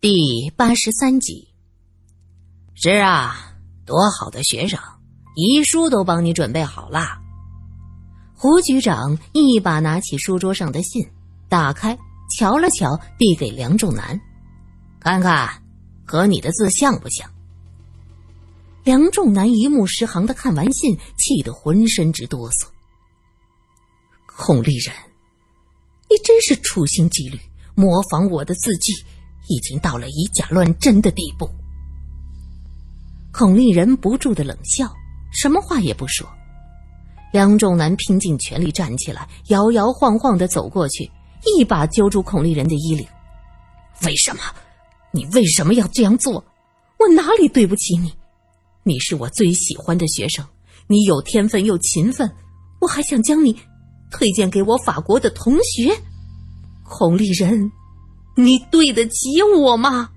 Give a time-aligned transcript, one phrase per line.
[0.00, 1.48] 第八十三集。
[2.76, 3.34] 是啊，
[3.84, 4.78] 多好的学生，
[5.34, 7.18] 遗书都帮你准备好了。
[8.32, 11.04] 胡局长一把拿起书桌上的信，
[11.48, 11.98] 打开，
[12.30, 14.20] 瞧了瞧，递给梁仲南，
[15.00, 15.64] 看看
[16.06, 17.28] 和你的字像不像。
[18.84, 22.68] 梁仲南一目十行的看完信，气得浑身直哆嗦。
[24.26, 24.94] 孔丽人，
[26.08, 27.40] 你真是处心积虑
[27.74, 28.92] 模仿我的字迹。
[29.48, 31.48] 已经到了以假乱真的地步。
[33.32, 34.90] 孔令人不住的冷笑，
[35.32, 36.28] 什么话也不说。
[37.32, 41.10] 梁仲南拼尽全力站起来，摇摇晃晃的走过去，
[41.44, 43.06] 一把揪住孔令人的衣领
[44.04, 44.40] ：“为什么？
[45.12, 46.42] 你为什么要这样做？
[46.98, 48.12] 我哪里对不起你？
[48.82, 50.44] 你是我最喜欢的学生，
[50.86, 52.28] 你有天分又勤奋，
[52.80, 53.54] 我还想将你
[54.10, 55.94] 推荐给我法国的同学。
[56.82, 57.70] 孔令人。”
[58.40, 60.10] 你对得起我吗？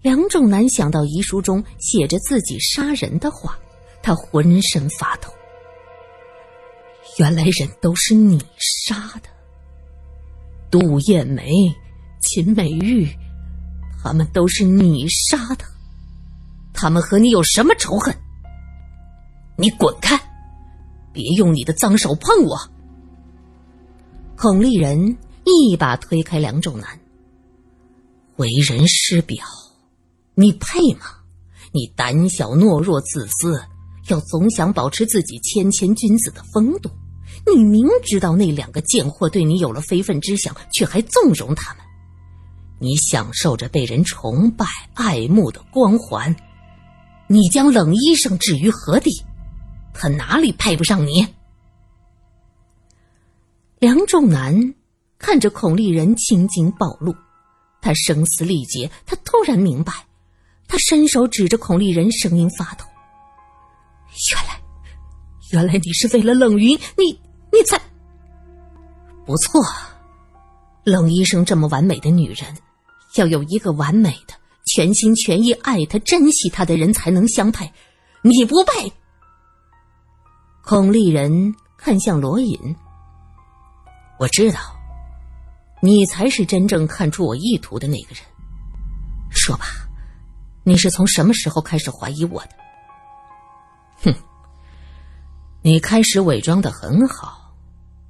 [0.00, 3.58] 梁仲南想到遗书中写着自己杀人的话，
[4.02, 5.28] 他浑身发抖。
[7.18, 9.28] 原来人都是你杀的，
[10.70, 11.52] 杜艳梅、
[12.20, 13.06] 秦美玉，
[14.02, 15.64] 他们都是你杀的。
[16.72, 18.16] 他们和你有什么仇恨？
[19.58, 20.18] 你滚开！
[21.12, 22.58] 别用你的脏手碰我！
[24.38, 25.18] 孔丽人。
[25.46, 27.00] 一把推开梁仲南，
[28.36, 29.44] 为人师表，
[30.34, 31.06] 你配吗？
[31.72, 33.62] 你胆小懦弱、自私，
[34.08, 36.90] 要总想保持自己谦谦君子的风度。
[37.46, 41.84] 你明知道那两个贱货对你有了非分之想，却还纵容他们。
[42.80, 46.34] 你享受着被人崇拜、爱慕的光环，
[47.28, 49.22] 你将冷医生置于何地？
[49.94, 51.26] 他哪里配不上你？
[53.78, 54.74] 梁仲南。
[55.18, 57.14] 看着孔丽人情景暴露，
[57.80, 58.90] 他声嘶力竭。
[59.06, 59.92] 他突然明白，
[60.68, 62.84] 他伸手指着孔丽人，声音发抖
[64.32, 64.60] ：“原来，
[65.52, 67.18] 原来你是为了冷云，你
[67.50, 67.80] 你才……
[69.24, 69.62] 不错，
[70.84, 72.56] 冷医生这么完美的女人，
[73.14, 74.34] 要有一个完美的、
[74.66, 77.72] 全心全意爱她、珍惜她的人才能相配。
[78.22, 78.92] 你不配。”
[80.62, 82.76] 孔丽人看向罗隐
[84.20, 84.60] ：“我知道。”
[85.80, 88.22] 你才是真正看出我意图的那个人。
[89.30, 89.66] 说吧，
[90.64, 92.50] 你是从什么时候开始怀疑我的？
[94.02, 94.14] 哼，
[95.62, 97.54] 你开始伪装的很好。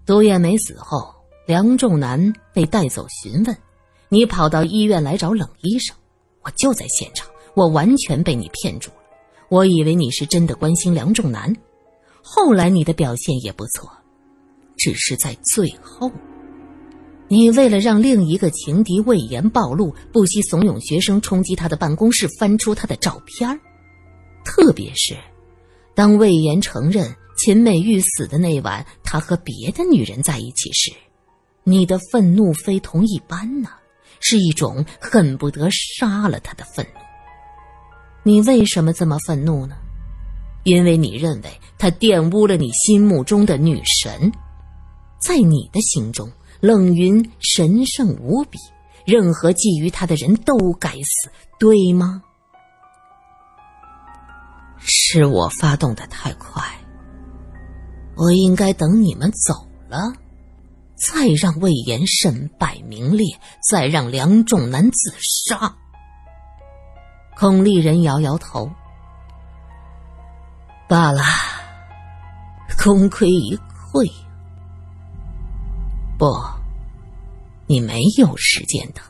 [0.05, 1.15] 杜艳梅死后，
[1.47, 3.57] 梁仲南被带走询问，
[4.09, 5.97] 你跑到医院来找冷医生，
[6.43, 8.97] 我就在现场，我完全被你骗住了。
[9.49, 11.55] 我以为你是真的关心梁仲南，
[12.23, 13.91] 后来你的表现也不错，
[14.77, 16.11] 只是在最后。
[17.29, 23.61] 你为了让另一个情敌魏延暴露，不惜怂恿学生冲击他的办公室，翻出他的照片
[24.45, 25.17] 特别是，
[25.95, 30.93] 当魏延承认秦美玉死的那晚，他和别的女人在一起时，
[31.65, 33.71] 你的愤怒非同一般呐，
[34.21, 37.01] 是一种恨不得杀了他的愤怒。
[38.23, 39.75] 你为什么这么愤怒呢？
[40.63, 44.31] 因为你认为他玷污了你心目中的女神，
[45.21, 46.31] 在你的心中。
[46.67, 48.59] 冷云神圣无比，
[49.05, 52.25] 任何觊觎他的人都该死，对吗？
[54.81, 56.61] 是我发动的太快，
[58.17, 59.55] 我应该等你们走
[59.89, 60.13] 了，
[60.97, 63.39] 再让魏延身败名裂，
[63.71, 65.73] 再让梁仲南自杀。
[67.37, 68.69] 孔丽人摇摇头，
[70.89, 71.23] 罢了，
[72.83, 73.57] 功亏一
[73.93, 74.11] 篑。
[76.19, 76.27] 不，
[77.67, 79.03] 你没有时间等，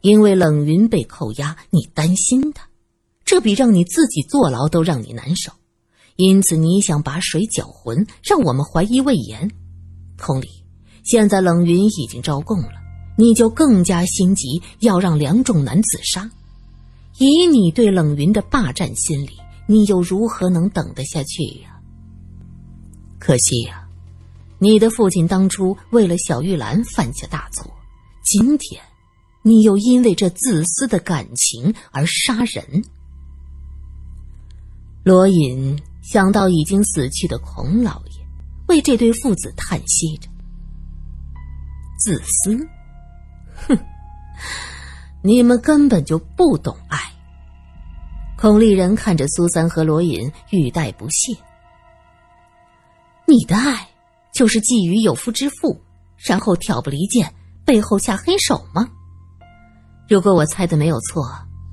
[0.00, 2.66] 因为冷云被扣押，你担心他，
[3.24, 5.52] 这比让你自己坐牢都让你难受，
[6.16, 9.50] 因此你想把水搅浑，让我们怀疑魏延。
[10.16, 10.48] 同理，
[11.04, 12.72] 现在冷云已经招供了，
[13.18, 16.30] 你就更加心急，要让梁仲南自杀。
[17.18, 19.32] 以你对冷云的霸占心理，
[19.66, 21.78] 你又如何能等得下去呀？
[23.18, 23.81] 可惜呀。
[24.62, 27.68] 你的父亲当初为了小玉兰犯下大错，
[28.22, 28.80] 今天，
[29.42, 32.84] 你又因为这自私的感情而杀人。
[35.02, 38.24] 罗隐想到已经死去的孔老爷，
[38.68, 40.28] 为这对父子叹息着。
[41.98, 42.56] 自私，
[43.66, 43.76] 哼，
[45.24, 47.00] 你们根本就不懂爱。
[48.38, 51.36] 孔丽人看着苏三和罗隐，语带不屑
[53.26, 53.84] ：“你的爱。”
[54.32, 55.80] 就是觊觎有夫之妇，
[56.16, 57.32] 然后挑拨离间，
[57.64, 58.88] 背后下黑手吗？
[60.08, 61.24] 如果我猜的没有错，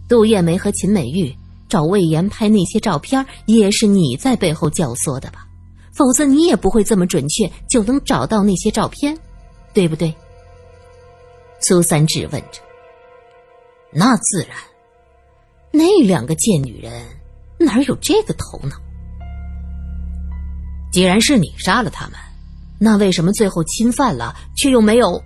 [0.07, 1.35] 杜艳梅和秦美玉
[1.67, 5.45] 找魏延拍那些照片，也是你在背后教唆的吧？
[5.93, 9.17] 否则你也不会这么准确就能找到那些照片，
[9.73, 10.13] 对不对？
[11.61, 12.61] 苏三质问着。
[13.91, 14.55] 那自然，
[15.71, 17.05] 那两个贱女人
[17.57, 18.77] 哪有这个头脑？
[20.91, 22.13] 既然是你杀了他们，
[22.79, 25.21] 那为什么最后侵犯了却又没有？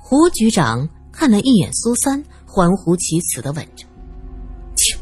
[0.00, 3.84] 胡局长看了一眼苏三，欢呼其词的问着
[4.76, 4.96] ：“切，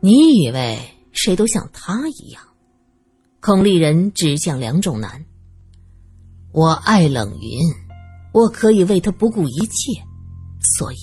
[0.00, 0.80] 你以为
[1.12, 2.42] 谁都像他一样？”
[3.40, 5.24] 孔立人指向梁仲南
[6.52, 7.60] ：“我爱冷云，
[8.32, 10.02] 我可以为他不顾一切，
[10.76, 10.96] 所以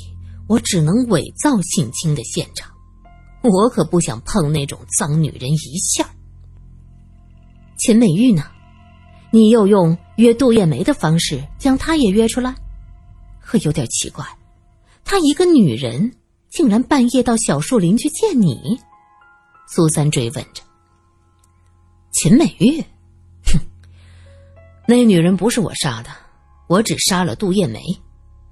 [0.47, 2.69] 我只能伪造性侵的现场。
[3.41, 6.09] 我可不想碰那种脏女人一下。”
[7.77, 8.43] 秦美玉呢？
[9.35, 12.55] 你又用约杜艳梅的方式将她也约出来？
[13.41, 14.25] 可有点奇怪，
[15.03, 16.13] 她一个女人
[16.49, 18.79] 竟然半夜到小树林去见你？
[19.67, 20.63] 苏三追问着。
[22.13, 22.79] 秦美玉，
[23.43, 23.59] 哼，
[24.87, 26.09] 那女人不是我杀的，
[26.69, 27.81] 我只杀了杜艳梅，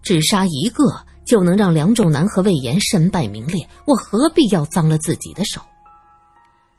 [0.02, 0.84] 只杀一个
[1.26, 5.62] 就能让梁仲南和魏延身败名裂，我何必要脏了自己的手？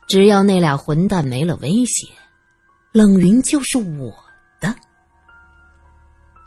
[0.06, 2.06] 只要那俩混蛋没了威胁。
[2.94, 4.14] 冷云就是我
[4.61, 4.73] 的。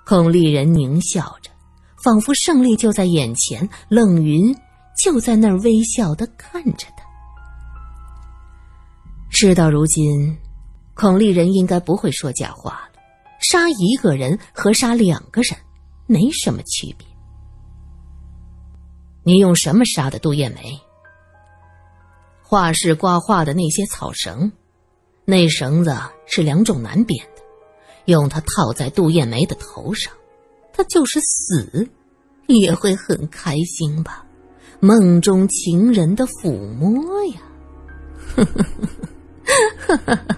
[0.06, 1.52] 孔丽人狞笑着，
[2.02, 4.56] 仿佛胜利就在眼前，冷云
[4.98, 7.04] 就在那儿微笑的看着他。
[9.30, 10.38] 事到如今，
[10.94, 13.02] 孔丽人应该不会说假话了。
[13.42, 15.54] 杀一个人和杀两个人
[16.06, 17.06] 没什么区别。
[19.24, 20.80] 你用什么杀的杜艳梅？
[22.42, 24.50] 画室挂画的那些草绳。
[25.30, 25.94] 那绳子
[26.26, 27.42] 是梁仲南编的，
[28.06, 30.14] 用它套在杜艳梅的头上，
[30.72, 31.86] 她就是死，
[32.48, 34.26] 也会很开心吧？
[34.80, 37.42] 梦中情人的抚摸呀！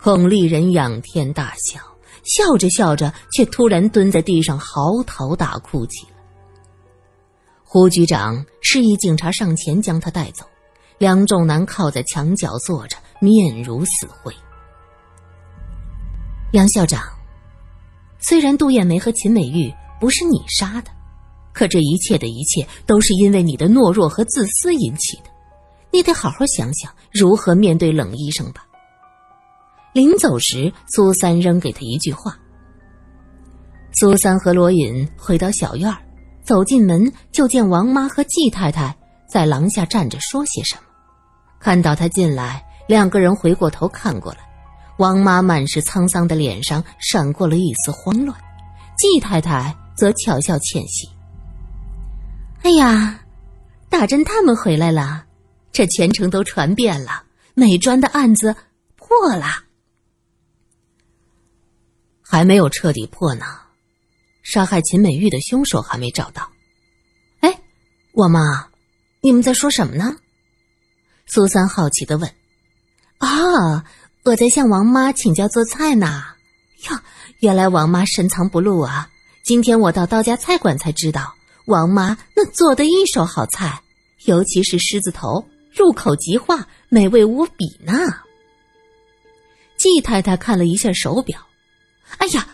[0.00, 1.80] 孔丽人仰天大笑，
[2.22, 6.12] 笑着笑着，却突然蹲在地上嚎啕大哭起来。
[7.64, 10.44] 胡局长示意警察上前将他带走。
[11.00, 14.30] 梁仲南靠在墙角坐着，面如死灰。
[16.52, 17.02] 梁校长，
[18.18, 20.90] 虽然杜艳梅和秦美玉不是你杀的，
[21.54, 25.30] 可这一切的一切都是因为你的懦弱和自私引起的。
[25.90, 28.66] 你得好好想想如何面对冷医生吧。
[29.94, 32.38] 临走时，苏三扔给他一句话。
[33.94, 35.90] 苏三和罗隐回到小院
[36.44, 38.94] 走进门就见王妈和季太太
[39.26, 40.82] 在廊下站着说些什么。
[41.60, 44.38] 看到他进来，两个人回过头看过来，
[44.96, 48.36] 王妈满是沧桑的脸上闪过了一丝慌乱，
[48.96, 51.06] 季太太则巧笑倩兮
[52.64, 53.20] ：“哎呀，
[53.90, 55.26] 大侦探们回来了，
[55.70, 58.56] 这全城都传遍了，美专的案子
[58.96, 59.46] 破了，
[62.22, 63.44] 还没有彻底破呢，
[64.42, 66.48] 杀害秦美玉的凶手还没找到。”
[67.40, 67.60] 哎，
[68.14, 68.68] 王妈，
[69.20, 70.16] 你们在说什么呢？
[71.32, 72.28] 苏三好奇的问
[73.18, 73.84] ：“啊，
[74.24, 76.24] 我在向王妈请教做菜呢。
[76.88, 76.98] 哟，
[77.38, 79.08] 原来王妈深藏不露啊！
[79.44, 81.32] 今天我到刀家菜馆才知道，
[81.66, 83.80] 王妈那做的一手好菜，
[84.24, 87.92] 尤其是狮子头，入口即化，美味无比呢。”
[89.78, 91.38] 季太太看了一下手表，
[92.18, 92.44] 哎呀，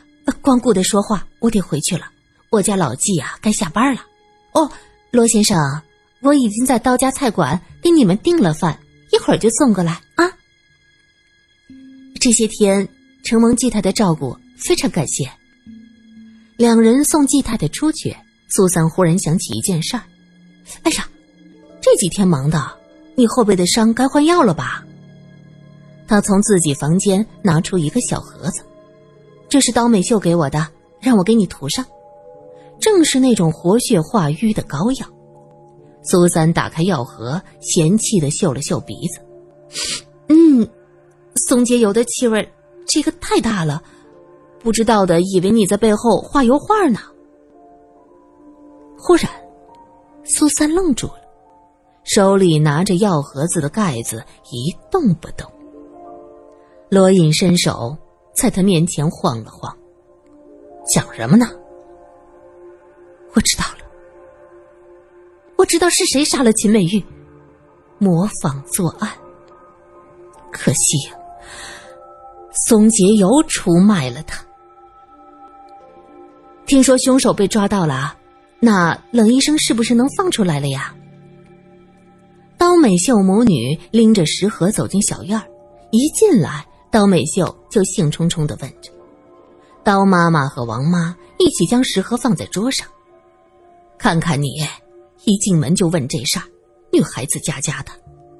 [0.42, 2.10] 光顾着说话，我得回去了。
[2.50, 4.02] 我家老季啊，该下班了。
[4.52, 4.70] 哦，
[5.12, 5.56] 罗先生。
[6.26, 8.76] 我已经在刀家菜馆给你们订了饭，
[9.12, 10.28] 一会儿就送过来啊。
[12.20, 12.88] 这些天
[13.22, 15.30] 承蒙季太太照顾，非常感谢。
[16.56, 18.16] 两人送季太太出去，
[18.48, 20.02] 苏三忽然想起一件事儿。
[20.82, 21.08] 哎呀，
[21.80, 22.60] 这几天忙的，
[23.14, 24.84] 你后背的伤该换药了吧？
[26.08, 28.62] 他从自己房间拿出一个小盒子，
[29.48, 30.66] 这是刀美秀给我的，
[31.00, 31.86] 让我给你涂上，
[32.80, 35.06] 正是那种活血化瘀的膏药。
[36.08, 39.20] 苏三打开药盒，嫌弃的嗅了嗅鼻子，
[40.28, 40.68] 嗯，
[41.48, 42.48] 松节油的气味，
[42.86, 43.82] 这个太大了，
[44.60, 47.00] 不知道的以为你在背后画油画呢。
[48.96, 49.28] 忽然，
[50.24, 51.20] 苏三愣住了，
[52.04, 55.50] 手里拿着药盒子的盖子一动不动。
[56.88, 57.96] 罗隐伸手
[58.32, 59.76] 在他面前晃了晃，
[60.94, 61.46] 想什么呢？
[63.34, 63.64] 我知道。
[65.56, 67.04] 我知道是谁杀了秦美玉，
[67.98, 69.10] 模仿作案。
[70.52, 71.14] 可惜呀，
[72.68, 74.44] 松节油出卖了他。
[76.66, 78.16] 听说凶手被抓到了，
[78.60, 80.94] 那冷医生是不是能放出来了呀？
[82.58, 85.40] 刀美秀母女拎着食盒走进小院
[85.90, 88.90] 一进来，刀美秀就兴冲冲的问着。
[89.84, 92.88] 刀妈妈和王妈一起将食盒放在桌上。
[93.98, 94.48] 看看你，
[95.26, 96.44] 一进门就问这事儿，
[96.90, 97.92] 女孩子家家的，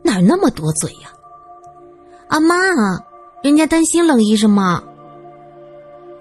[0.02, 1.12] 哪那么多嘴呀？
[2.28, 2.57] 阿妈，
[3.43, 4.83] 人家担心冷医生吗？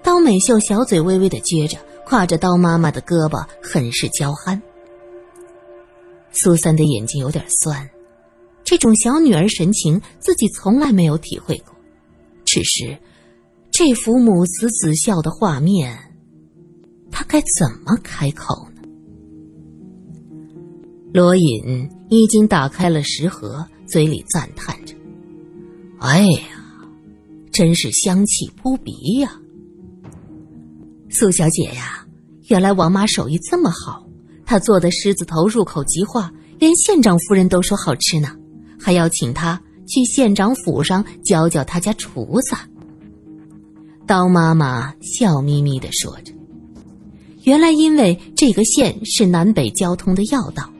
[0.02, 1.78] 刀美秀小嘴微微的撅着。
[2.08, 4.62] 挎着刀妈妈的胳膊，很是娇憨。
[6.30, 7.90] 苏三的眼睛有点酸，
[8.62, 11.74] 这种小女儿神情自己从来没有体会过。
[12.44, 12.96] 只是
[13.72, 15.98] 这幅母慈子孝的画面，
[17.10, 18.75] 他该怎么开口呢？
[21.16, 24.94] 罗隐已经打开了食盒，嘴里赞叹着
[25.98, 26.40] ：“哎呀，
[27.50, 29.32] 真是香气扑鼻呀！”
[31.08, 32.06] 苏小姐呀，
[32.48, 34.06] 原来王妈手艺这么好，
[34.44, 38.36] 她做的狮子头入口即化，连县长夫人都说好吃呢，
[38.78, 39.58] 还要请她
[39.88, 42.54] 去县长府上教教他家厨子。
[44.06, 46.34] 刀妈妈笑眯眯的说着
[47.44, 50.70] ：“原来因为这个县是南北交通的要道，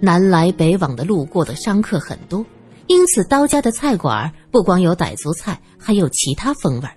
[0.00, 2.44] 南来北往的路过的商客很多，
[2.86, 6.88] 因此刀家的菜馆不光有傣族菜，还有其他风味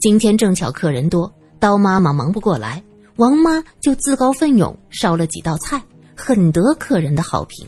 [0.00, 2.82] 今天正巧客人多。”刀妈妈忙不过来，
[3.16, 5.82] 王妈就自告奋勇烧了几道菜，
[6.14, 7.66] 很得客人的好评。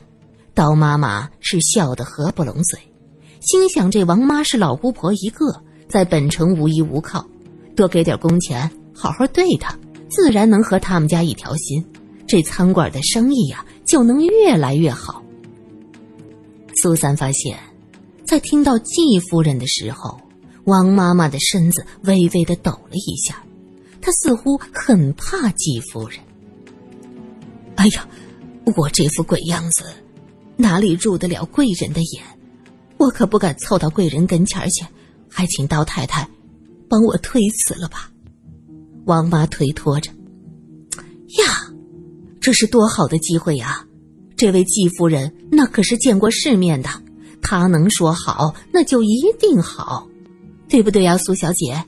[0.52, 2.78] 刀妈妈是笑得合不拢嘴，
[3.40, 5.47] 心想这王妈是老姑婆一个，
[5.88, 7.25] 在本城无依无靠，
[7.75, 9.75] 多给点工钱，好好对她，
[10.11, 11.83] 自然能和他们家一条心，
[12.26, 15.23] 这餐馆的生意呀就能越来越好。
[16.83, 17.59] 苏三发现，
[18.26, 20.21] 在听到季夫人的时候，
[20.64, 23.43] 王妈妈的身子微微的抖了一下。
[24.00, 26.19] 她似乎很怕季夫人。
[27.76, 28.09] 哎呀，
[28.76, 29.85] 我这副鬼样子，
[30.57, 32.23] 哪里入得了贵人的眼？
[32.99, 34.85] 我可不敢凑到贵人跟前去，
[35.28, 36.28] 还请刀太太
[36.88, 38.11] 帮我推辞了吧。
[39.07, 40.11] 王妈推脱着。
[42.46, 43.84] 这是多好的机会呀！
[44.36, 46.88] 这位季夫人那可是见过世面的，
[47.42, 50.06] 她能说好，那就一定好，
[50.68, 51.84] 对不对呀，苏小姐？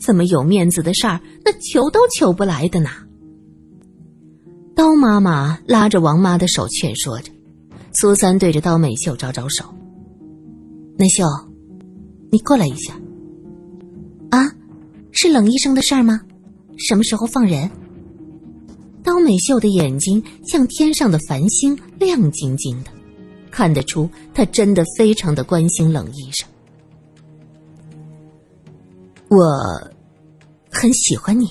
[0.00, 2.90] 这么有面子的事儿，那求都求不来的呢。
[4.74, 7.30] 刀妈妈拉着王妈的手劝说着，
[7.92, 9.64] 苏三对着刀美秀招招手
[10.98, 11.24] ：“美秀，
[12.32, 12.92] 你过来一下。”
[14.30, 14.50] 啊，
[15.12, 16.20] 是冷医生的事儿吗？
[16.76, 17.70] 什么时候放人？
[19.02, 22.90] 刀美秀的眼睛像天上的繁星，亮晶晶的，
[23.50, 26.48] 看得出她真的非常的关心冷医生。
[29.28, 29.92] 我。
[30.74, 31.46] 很喜欢你，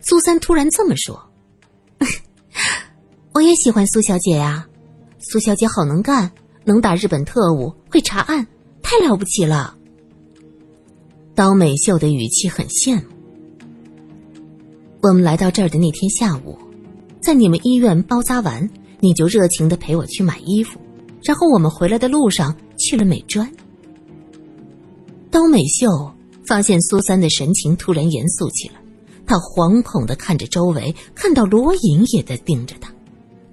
[0.00, 1.30] 苏三突然这么说。
[3.32, 4.66] 我也喜欢苏小姐呀，
[5.20, 6.32] 苏小姐好能干，
[6.64, 8.44] 能打日本特务，会查案，
[8.82, 9.76] 太了不起了。
[11.36, 13.13] 刀美秀的语气很羡慕。
[15.04, 16.56] 我们来到这儿的那天下午，
[17.20, 18.68] 在你们医院包扎完，
[19.00, 20.80] 你就热情的陪我去买衣服，
[21.22, 23.48] 然后我们回来的路上去了美专。
[25.30, 25.88] 刀美秀。
[26.46, 28.74] 发现苏三的神情突然严肃起来，
[29.24, 32.92] 他惶恐的看着周围，看到罗隐也在盯着他，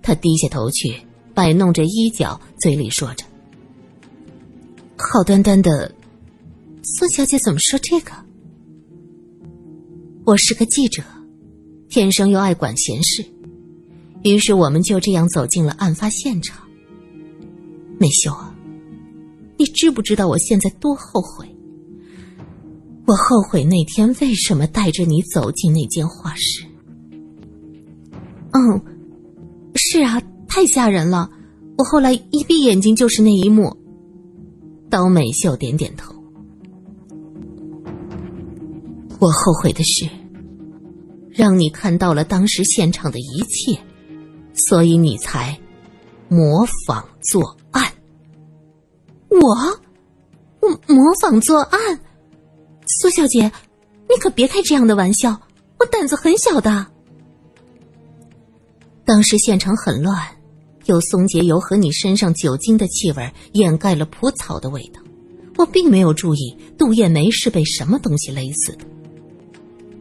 [0.02, 0.94] 他低下头去
[1.34, 3.24] 摆弄着衣角，嘴里说着
[5.00, 5.90] ：“好端端的，
[6.84, 8.12] 苏小姐怎么说这个？
[10.26, 11.02] 我是个记者，
[11.92, 13.22] 天生又爱管闲事，
[14.24, 16.66] 于是我们就这样走进了案发现场。
[18.00, 18.56] 美秀啊，
[19.58, 21.46] 你知不知道我现在多后悔？”
[23.06, 26.66] 我后悔那天为什么带着你走进那间画室。
[28.52, 28.82] 嗯，
[29.76, 31.30] 是啊，太吓人了。
[31.78, 33.76] 我后来一闭眼睛就是那一幕。
[34.90, 36.16] 刀美秀点点头。
[39.20, 40.08] 我后悔的是，
[41.34, 43.80] 让你看到了当时现场的一切，
[44.54, 45.58] 所以你才
[46.28, 47.92] 模仿作案。
[49.30, 49.40] 我，
[50.60, 52.00] 我模仿作案。
[53.00, 53.52] 苏小姐，
[54.10, 55.42] 你可别开这样的玩笑，
[55.80, 56.86] 我胆子很小的。
[59.06, 60.18] 当时现场很乱，
[60.86, 65.02] 有松节油和你身上酒精的气味掩盖了蒲草的味道，
[65.58, 68.86] 我并没有注意杜艳梅是被什么东西勒死的。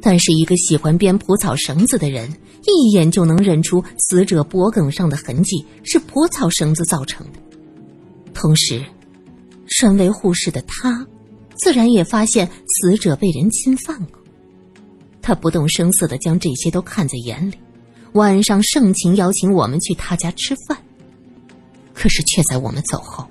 [0.00, 2.30] 但是一个喜欢编蒲草绳子的人，
[2.66, 7.38] 一眼就能认出死者脖颈上的痕迹是蒲草绳子造成的。
[8.32, 8.82] 同时，
[9.66, 11.06] 身为护士的他。
[11.56, 14.18] 自然也发现死者被人侵犯过，
[15.20, 17.54] 他不动声色的将这些都看在眼里，
[18.12, 20.78] 晚上盛情邀请我们去他家吃饭。
[21.92, 23.28] 可是却在我们走后，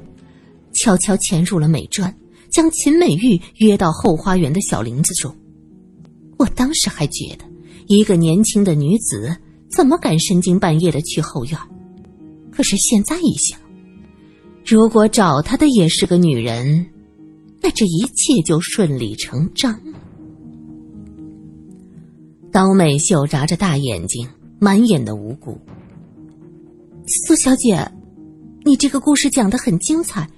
[0.76, 2.16] 悄悄潜入了美专，
[2.52, 5.36] 将秦美玉约到后花园的小林子中。
[6.39, 7.43] 我当时还觉得，
[7.88, 9.36] 一个年轻的女子
[9.69, 11.60] 怎么敢深更半夜的去后院？
[12.50, 13.60] 可是现在一想，
[14.65, 16.88] 如果找她的也是个女人，
[17.62, 20.00] 那这一切就顺理成章了。
[22.53, 24.27] 刀美秀眨着大眼睛，
[24.60, 25.60] 满眼的无辜。
[27.27, 27.91] 苏小姐，
[28.63, 30.29] 你这个故事讲的很精彩，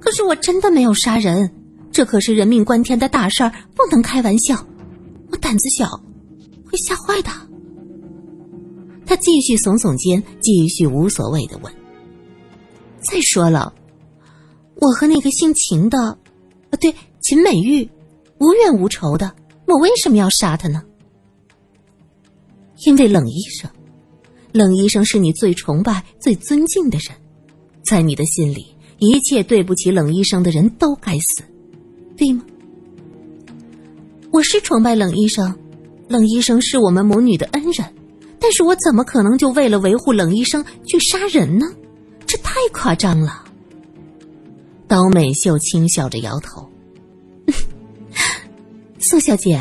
[0.00, 1.52] 可是我真的没有杀人，
[1.90, 4.66] 这可是人命关天的大事儿，不能开玩笑。
[5.32, 5.88] 我胆子小，
[6.64, 7.30] 会吓坏的。
[9.04, 11.74] 他继续耸耸肩，继续无所谓的问
[13.10, 13.74] ：“再说了，
[14.76, 17.90] 我和那个姓秦的，啊，对，秦美玉，
[18.38, 19.34] 无怨无仇的，
[19.66, 20.82] 我为什么要杀他呢？”
[22.86, 23.70] 因为冷医生，
[24.52, 27.16] 冷医生是你最崇拜、最尊敬的人，
[27.84, 31.44] 在你的心里，一切对不起冷医生的人都该死，
[32.16, 32.44] 对吗？
[34.32, 35.54] 我是崇拜冷医生，
[36.08, 37.86] 冷医生是我们母女的恩人，
[38.40, 41.66] 但是我怎么可能就为了维护冷医生去杀人呢？
[42.26, 43.44] 这太夸张了。
[44.88, 46.66] 刀美秀轻笑着摇头
[48.98, 49.60] ：“苏小姐，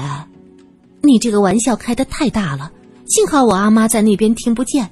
[1.01, 2.72] 你这个玩笑开的太大了。”
[3.08, 4.90] 幸好我阿妈在那边听不见，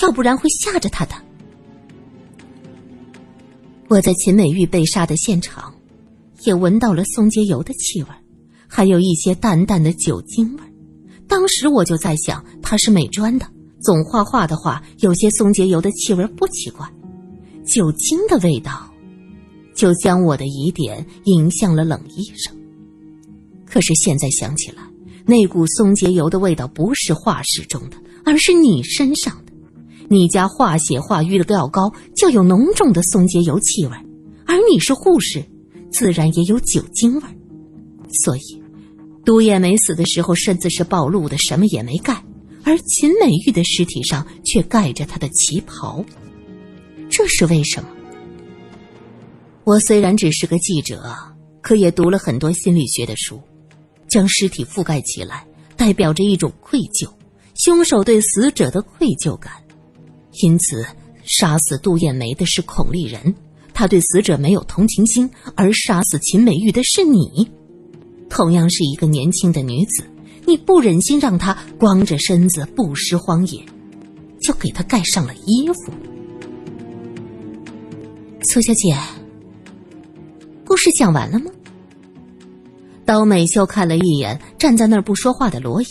[0.00, 1.14] 要不然会吓着她的。
[3.88, 5.74] 我在秦美玉被杀的现场，
[6.46, 8.08] 也闻到了松节油的气味，
[8.68, 10.62] 还有一些淡淡的酒精味。
[11.26, 13.46] 当时我就在想，他是美专的，
[13.80, 16.86] 总画画的话，有些松节油的气味不奇怪。
[17.66, 18.88] 酒精的味道，
[19.74, 22.54] 就将我的疑点引向了冷医生。
[23.66, 24.82] 可是现在想起来。
[25.26, 29.52] 那股松节油的味道不是画室中的，而是你身上的。
[30.08, 33.92] 你家化血化瘀的药膏就有浓重的松节油气味，
[34.46, 35.44] 而你是护士，
[35.90, 37.22] 自然也有酒精味。
[38.12, 38.62] 所以，
[39.24, 42.22] 杜艳梅死的时候身子是暴露的，什么也没盖，
[42.64, 46.04] 而秦美玉的尸体上却盖着她的旗袍。
[47.10, 47.88] 这是为什么？
[49.64, 51.14] 我虽然只是个记者，
[51.60, 53.40] 可也读了很多心理学的书。
[54.08, 57.06] 将尸体覆盖起来，代表着一种愧疚，
[57.56, 59.52] 凶手对死者的愧疚感。
[60.42, 60.82] 因此，
[61.24, 63.34] 杀死杜艳梅的是孔丽人，
[63.74, 67.46] 他对死者没有同情心；而杀死秦美玉的是你，
[68.28, 70.04] 同样是一个年轻的女子，
[70.46, 73.60] 你不忍心让她光着身子不食荒野，
[74.40, 75.92] 就给她盖上了衣服。
[78.42, 78.96] 苏小姐，
[80.64, 81.50] 故事讲完了吗？
[83.04, 85.88] 刀美秀看了一眼站在那儿不说话的罗隐，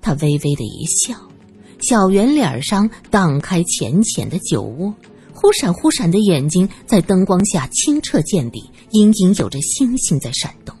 [0.00, 1.14] 他微微的一笑，
[1.80, 4.92] 小圆脸上荡开浅浅的酒窝，
[5.32, 10.74] 忽闪忽闪的眼睛在灯光下清澈见底，隐隐有着星星在闪动。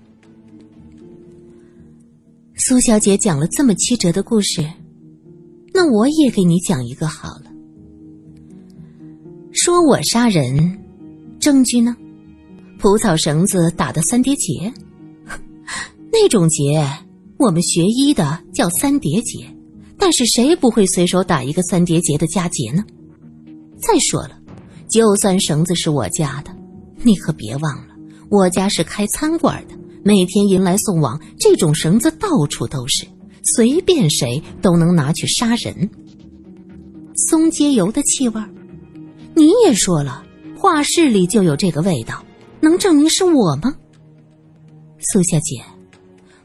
[2.68, 4.62] 苏小姐讲了这么曲折的故事，
[5.72, 7.44] 那我也给你讲一个好了。
[9.52, 10.78] 说我杀人，
[11.40, 11.96] 证据呢？
[12.78, 14.70] 蒲草绳子打的三叠结。
[16.12, 16.86] 那种结，
[17.38, 19.46] 我们学医的叫三叠结，
[19.96, 22.84] 但是谁不会随手打一个三叠结的佳节呢？
[23.78, 24.38] 再说了，
[24.90, 26.54] 就算绳子是我家的，
[27.02, 27.94] 你可别忘了，
[28.28, 29.77] 我家是开餐馆的，
[30.08, 33.06] 每天迎来送往，这种绳子到处都是，
[33.54, 35.90] 随便谁都能拿去杀人。
[37.28, 38.40] 松节油的气味，
[39.34, 40.24] 你也说了，
[40.56, 42.24] 画室里就有这个味道，
[42.62, 43.76] 能证明是我吗？
[44.98, 45.62] 苏小姐。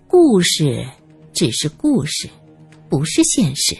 [0.07, 0.85] 故事
[1.31, 2.27] 只是故事，
[2.89, 3.77] 不是现实。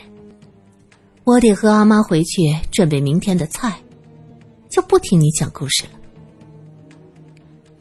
[1.26, 2.41] 我得和阿妈回去
[2.72, 3.78] 准备明天的菜，
[4.69, 6.00] 就不听你讲故事了。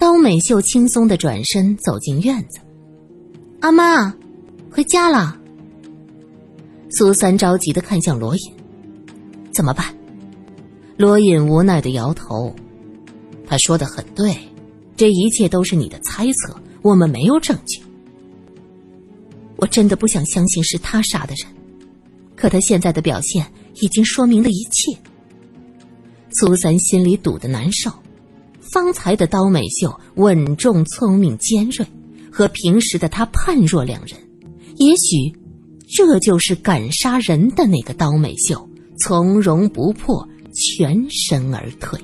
[0.02, 2.58] 高美秀轻松的转身走进院子，
[3.60, 4.12] 阿妈，
[4.68, 5.38] 回家了。
[6.90, 8.52] 苏三着急的看向罗隐，
[9.52, 9.96] 怎么办？
[10.96, 12.52] 罗隐无奈的摇头，
[13.46, 14.36] 他说的很对，
[14.96, 17.80] 这一切都是你的猜测，我们没有证据。
[19.54, 21.46] 我真的不想相信是他杀的人，
[22.34, 24.98] 可他现在的表现已经说明了一切。
[26.32, 27.88] 苏三心里堵得难受，
[28.72, 31.86] 方才的刀美秀稳重、聪明、尖锐，
[32.32, 34.18] 和平时的他判若两人。
[34.76, 35.32] 也许，
[35.86, 38.66] 这就是敢杀人的那个刀美秀，
[38.98, 42.00] 从容不迫，全身而退。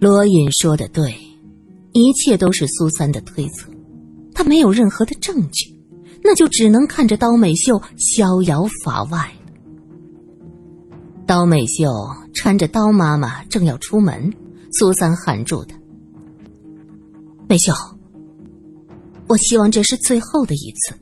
[0.00, 1.14] 罗隐说的对，
[1.92, 3.70] 一切都是苏三的推测。
[4.34, 5.72] 他没有任何的证据，
[6.22, 9.30] 那就只能看着刀美秀逍遥法外。
[11.24, 11.86] 刀美秀
[12.34, 14.34] 搀着刀妈妈正要出门，
[14.76, 15.78] 苏三喊住他
[17.48, 17.72] ：“美秀，
[19.28, 20.98] 我希望这是最后的一次。”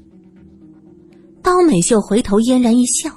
[1.43, 3.11] 刀美秀回头嫣然一笑：“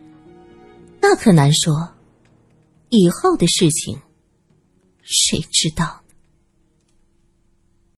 [1.00, 1.88] 那可难说，
[2.88, 4.00] 以后的事情，
[5.02, 6.01] 谁知道？”